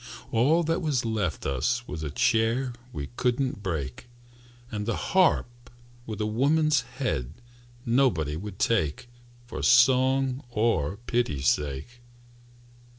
All 0.31 0.63
that 0.63 0.81
was 0.81 1.05
left 1.05 1.45
us 1.45 1.87
Was 1.87 2.01
a 2.01 2.09
chair 2.09 2.73
we 2.91 3.09
couldn't 3.17 3.61
break, 3.61 4.07
And 4.71 4.87
the 4.87 4.95
harp 4.95 5.69
with 6.07 6.19
a 6.19 6.25
woman's 6.25 6.81
head 6.97 7.35
Nobody 7.85 8.35
would 8.35 8.57
take, 8.57 9.09
For 9.45 9.61
song 9.61 10.43
or 10.49 10.97
pity's 11.05 11.49
sake. 11.49 12.01